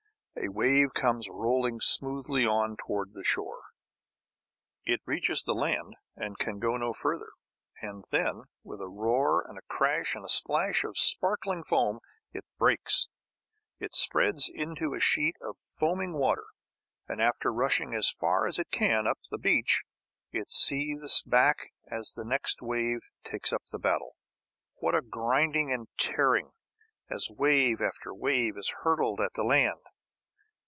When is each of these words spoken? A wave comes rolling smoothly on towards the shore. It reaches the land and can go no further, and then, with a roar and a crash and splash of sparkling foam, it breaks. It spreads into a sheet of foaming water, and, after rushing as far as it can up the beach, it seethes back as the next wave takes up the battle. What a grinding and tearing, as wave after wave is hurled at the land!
A 0.43 0.47
wave 0.47 0.93
comes 0.95 1.27
rolling 1.29 1.79
smoothly 1.81 2.47
on 2.47 2.75
towards 2.77 3.13
the 3.13 3.23
shore. 3.23 3.61
It 4.85 5.01
reaches 5.05 5.43
the 5.43 5.53
land 5.53 5.97
and 6.15 6.37
can 6.39 6.57
go 6.57 6.77
no 6.77 6.93
further, 6.93 7.33
and 7.81 8.05
then, 8.11 8.45
with 8.63 8.79
a 8.81 8.87
roar 8.87 9.45
and 9.47 9.57
a 9.59 9.67
crash 9.67 10.15
and 10.15 10.27
splash 10.27 10.83
of 10.83 10.97
sparkling 10.97 11.61
foam, 11.63 11.99
it 12.33 12.43
breaks. 12.57 13.09
It 13.77 13.93
spreads 13.93 14.49
into 14.51 14.93
a 14.95 14.99
sheet 14.99 15.35
of 15.41 15.57
foaming 15.57 16.13
water, 16.13 16.45
and, 17.07 17.21
after 17.21 17.53
rushing 17.53 17.93
as 17.93 18.09
far 18.09 18.47
as 18.47 18.57
it 18.57 18.71
can 18.71 19.05
up 19.05 19.19
the 19.29 19.37
beach, 19.37 19.83
it 20.31 20.49
seethes 20.49 21.21
back 21.21 21.71
as 21.91 22.13
the 22.13 22.25
next 22.25 22.63
wave 22.63 23.09
takes 23.23 23.53
up 23.53 23.65
the 23.65 23.77
battle. 23.77 24.15
What 24.75 24.95
a 24.95 25.01
grinding 25.01 25.71
and 25.71 25.87
tearing, 25.97 26.49
as 27.11 27.29
wave 27.29 27.79
after 27.79 28.11
wave 28.15 28.57
is 28.57 28.73
hurled 28.81 29.19
at 29.21 29.33
the 29.35 29.43
land! 29.43 29.77